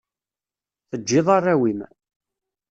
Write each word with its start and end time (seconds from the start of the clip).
Teǧǧiḍ 0.89 1.27
arraw-im. 1.35 1.79